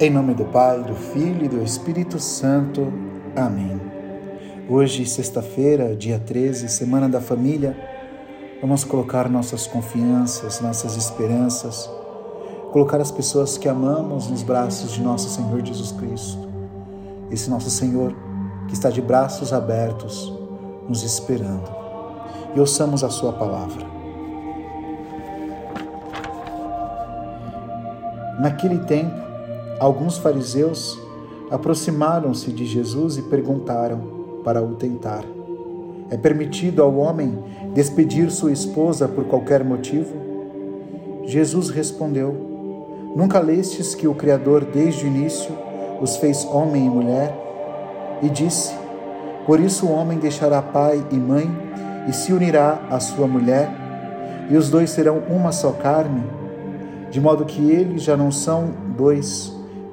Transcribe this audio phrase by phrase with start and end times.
[0.00, 2.92] Em nome do Pai, do Filho e do Espírito Santo.
[3.34, 3.80] Amém.
[4.68, 7.76] Hoje, sexta-feira, dia 13, Semana da Família,
[8.60, 11.90] vamos colocar nossas confianças, nossas esperanças,
[12.70, 16.48] colocar as pessoas que amamos nos braços de nosso Senhor Jesus Cristo.
[17.28, 18.14] Esse nosso Senhor
[18.68, 20.32] que está de braços abertos,
[20.88, 21.68] nos esperando.
[22.54, 23.84] E ouçamos a Sua palavra.
[28.38, 29.27] Naquele tempo,
[29.80, 30.98] Alguns fariseus
[31.50, 34.00] aproximaram-se de Jesus e perguntaram
[34.44, 35.24] para o tentar:
[36.10, 37.38] É permitido ao homem
[37.74, 40.14] despedir sua esposa por qualquer motivo?
[41.24, 42.34] Jesus respondeu:
[43.14, 45.50] Nunca lestes que o Criador desde o início
[46.00, 47.34] os fez homem e mulher?
[48.22, 48.74] E disse:
[49.46, 51.48] Por isso o homem deixará pai e mãe
[52.08, 53.70] e se unirá à sua mulher,
[54.50, 56.24] e os dois serão uma só carne,
[57.10, 59.54] de modo que eles já não são dois,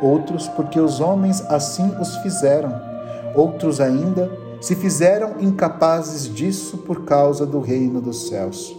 [0.00, 2.80] outros porque os homens assim os fizeram,
[3.34, 8.76] outros ainda se fizeram incapazes disso por causa do reino dos céus.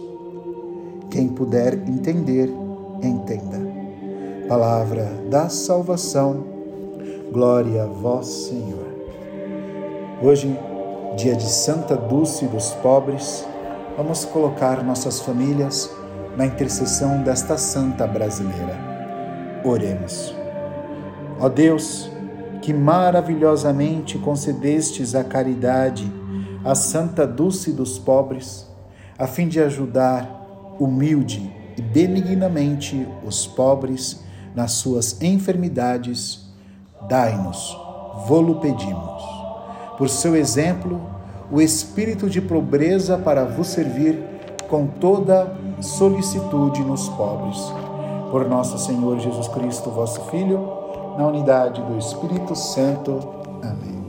[1.10, 2.50] Quem puder entender,
[3.02, 3.60] entenda.
[4.48, 6.44] Palavra da salvação,
[7.32, 8.86] glória a vós, Senhor.
[10.22, 10.58] Hoje,
[11.16, 13.44] dia de Santa Dulce dos pobres,
[13.96, 15.90] vamos colocar nossas famílias
[16.36, 18.78] na intercessão desta santa brasileira.
[19.64, 20.41] Oremos.
[21.42, 22.08] Ó Deus,
[22.60, 26.08] que maravilhosamente concedestes a caridade
[26.64, 28.64] à Santa Dulce dos pobres,
[29.18, 34.22] a fim de ajudar humilde e benignamente os pobres
[34.54, 36.46] nas suas enfermidades,
[37.08, 37.76] dai-nos,
[38.28, 39.24] vô-lo pedimos.
[39.98, 41.00] Por seu exemplo,
[41.50, 44.16] o espírito de pobreza para vos servir
[44.68, 47.58] com toda solicitude nos pobres.
[48.30, 50.81] Por nosso Senhor Jesus Cristo, vosso Filho,
[51.16, 53.20] na unidade do Espírito Santo.
[53.62, 54.02] Amém.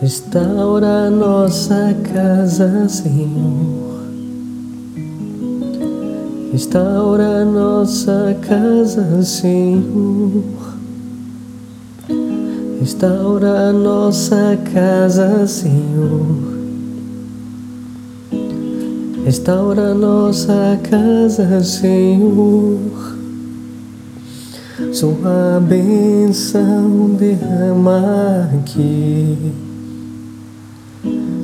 [0.00, 4.00] Restaura nossa casa, Senhor.
[6.52, 10.69] Restaura nossa casa, Senhor.
[12.90, 16.26] Restaura nossa casa, Senhor.
[19.24, 22.80] Restaura nossa casa, Senhor.
[24.92, 29.52] Sua bênção derrama aqui.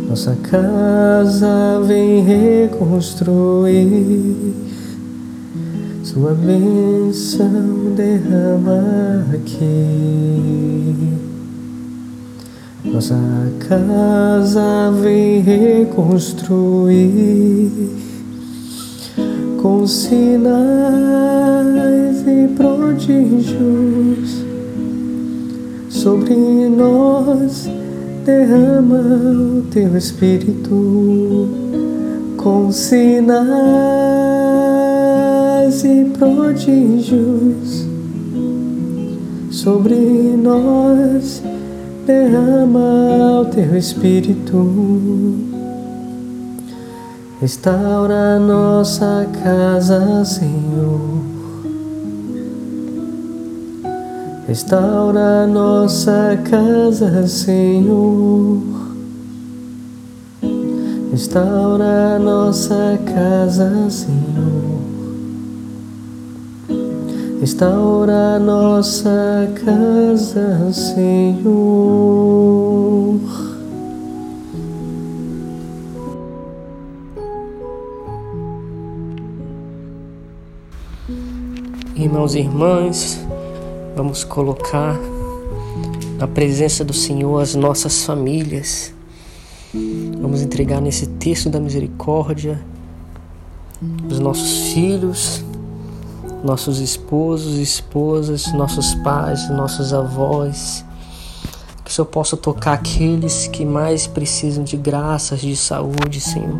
[0.09, 3.55] Nossa casa vem reconstruir.
[6.03, 11.27] Sua bênção derrama aqui.
[12.93, 13.19] Nossa
[13.69, 16.71] casa vem reconstruir
[19.61, 20.97] com sinais
[22.27, 24.45] e prodígios.
[25.91, 27.69] Sobre nós
[28.25, 31.49] derrama o teu Espírito
[32.37, 33.87] com sinais
[35.85, 37.87] e prodígios.
[39.50, 39.97] Sobre
[40.41, 41.43] nós
[42.06, 44.56] derrama o teu Espírito,
[47.41, 51.00] restaura nossa casa, Senhor.
[54.47, 58.62] Restaura nossa casa, Senhor.
[61.11, 64.95] Restaura nossa casa, Senhor.
[67.41, 72.17] Restaura nossa casa, Senhor.
[81.94, 83.27] Irmãos e irmãs,
[83.94, 84.99] vamos colocar
[86.19, 88.94] na presença do Senhor as nossas famílias.
[90.21, 92.59] Vamos entregar nesse texto da misericórdia
[94.11, 95.44] os nossos filhos,
[96.46, 100.84] nossos esposos, esposas, nossos pais, nossos avós.
[101.84, 106.58] Que o Senhor possa tocar aqueles que mais precisam de graças, de saúde, Senhor.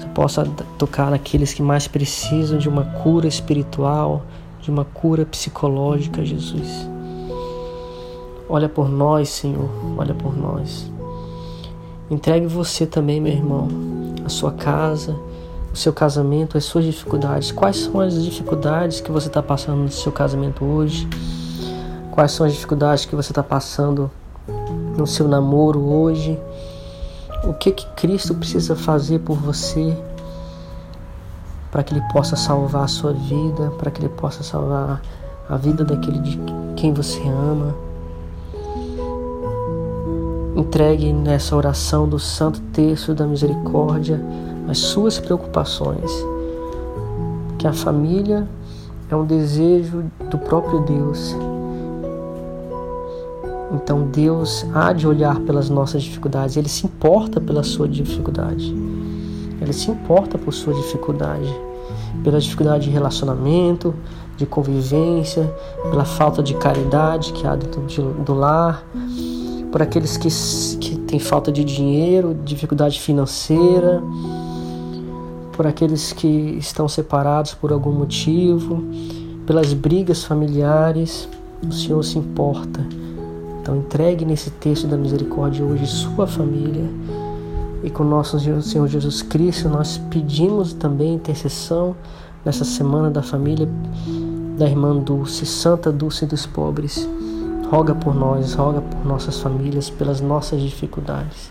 [0.00, 0.44] Que o possa
[0.76, 4.24] tocar aqueles que mais precisam de uma cura espiritual,
[4.60, 6.88] de uma cura psicológica, Jesus.
[8.48, 10.90] Olha por nós, Senhor, olha por nós.
[12.10, 13.68] Entregue você também, meu irmão,
[14.24, 15.16] a sua casa,
[15.78, 17.52] seu casamento, as suas dificuldades.
[17.52, 21.08] Quais são as dificuldades que você está passando no seu casamento hoje?
[22.10, 24.10] Quais são as dificuldades que você está passando
[24.96, 26.38] no seu namoro hoje?
[27.44, 29.96] O que que Cristo precisa fazer por você
[31.70, 35.00] para que Ele possa salvar a sua vida, para que Ele possa salvar
[35.48, 36.40] a vida daquele de
[36.74, 37.74] quem você ama?
[40.56, 44.20] Entregue nessa oração do Santo Terço da Misericórdia
[44.68, 46.10] as suas preocupações.
[47.58, 48.46] Que a família
[49.10, 51.34] é um desejo do próprio Deus.
[53.72, 58.74] Então Deus há de olhar pelas nossas dificuldades, Ele se importa pela sua dificuldade.
[59.60, 61.52] Ele se importa por sua dificuldade,
[62.22, 63.94] pela dificuldade de relacionamento,
[64.36, 65.52] de convivência,
[65.90, 67.82] pela falta de caridade que há dentro
[68.24, 68.86] do lar,
[69.72, 70.28] por aqueles que,
[70.78, 74.02] que têm falta de dinheiro, dificuldade financeira
[75.58, 78.84] por aqueles que estão separados por algum motivo,
[79.44, 81.28] pelas brigas familiares.
[81.66, 82.80] O Senhor se importa.
[83.60, 86.84] Então entregue nesse texto da misericórdia hoje sua família.
[87.82, 91.96] E com nosso Senhor Jesus Cristo, nós pedimos também intercessão
[92.44, 93.68] nessa semana da família
[94.56, 97.08] da irmã Dulce, Santa Dulce dos Pobres.
[97.68, 101.50] Roga por nós, roga por nossas famílias, pelas nossas dificuldades.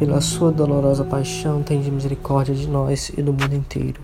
[0.00, 4.00] pela sua dolorosa paixão, tende misericórdia de nós e do mundo inteiro.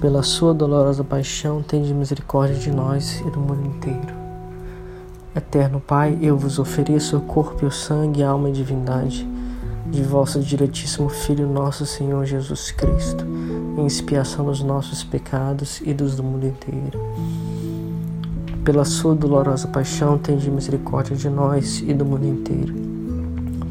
[0.00, 4.14] Pela sua dolorosa paixão, tende misericórdia de nós e do mundo inteiro.
[5.36, 9.28] Eterno Pai, eu vos ofereço o corpo e o sangue, a alma e divindade
[9.86, 13.22] de vosso diretíssimo Filho, nosso Senhor Jesus Cristo,
[13.76, 16.98] em expiação dos nossos pecados e dos do mundo inteiro.
[18.64, 22.83] Pela sua dolorosa paixão, tende misericórdia de nós e do mundo inteiro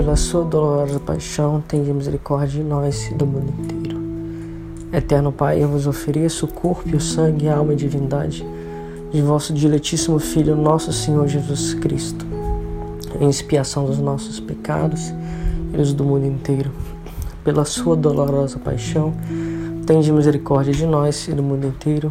[0.00, 4.00] pela sua dolorosa paixão, tende misericórdia de nós e do mundo inteiro.
[4.90, 8.42] Eterno Pai, eu vos ofereço o corpo o sangue, a alma e divindade
[9.12, 12.24] de vosso diletíssimo Filho, nosso Senhor Jesus Cristo,
[13.20, 15.12] em expiação dos nossos pecados
[15.74, 16.70] e dos do mundo inteiro.
[17.44, 19.12] Pela sua dolorosa paixão,
[19.84, 22.10] tende misericórdia de nós e do mundo inteiro.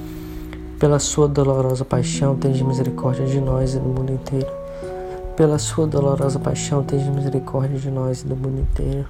[0.81, 4.61] Pela sua dolorosa paixão, tende misericórdia de nós e do mundo inteiro
[5.41, 9.07] pela sua dolorosa paixão, tenha misericórdia de nós e do mundo inteiro.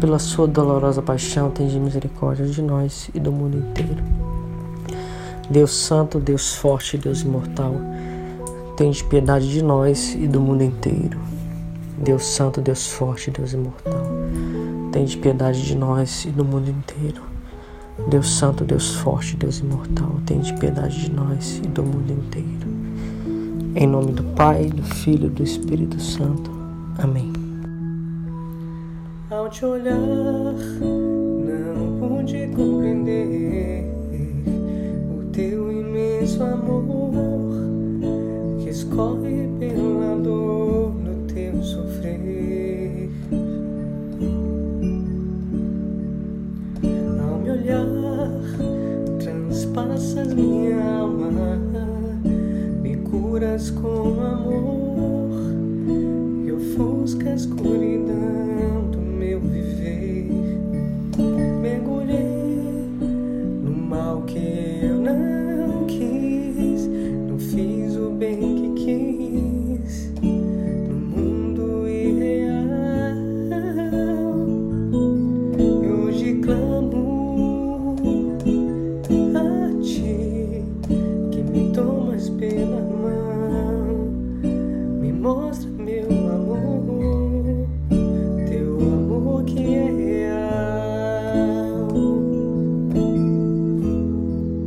[0.00, 4.02] Pela sua dolorosa paixão, tenha misericórdia de nós e do mundo inteiro.
[5.50, 7.74] Deus Santo, Deus Forte, Deus Imortal,
[8.78, 11.20] tenha piedade de nós e do mundo inteiro.
[11.98, 14.06] Deus Santo, Deus Forte, Deus Imortal,
[14.90, 17.29] tenha piedade de nós e do mundo inteiro.
[18.08, 22.70] Deus Santo, Deus Forte, Deus Imortal, tenha piedade de nós e do mundo inteiro.
[23.76, 26.50] Em nome do Pai, do Filho e do Espírito Santo.
[26.98, 27.32] Amém.
[29.30, 30.56] Ao te olhar, não
[32.00, 33.84] pude compreender
[35.08, 36.99] o teu imenso amor
[50.14, 51.30] minha alma,
[52.82, 55.30] me curas com amor
[56.44, 57.99] e ofuscas escuridão.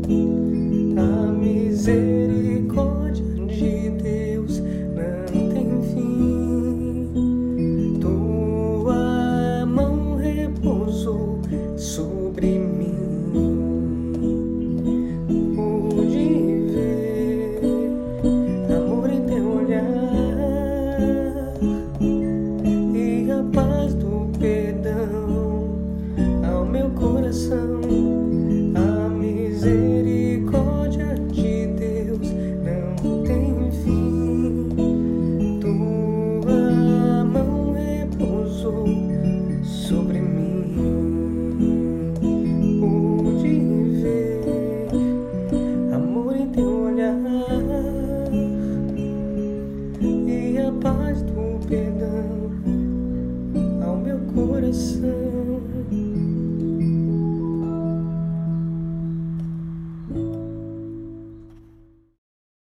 [0.03, 2.22] Tá A miséria.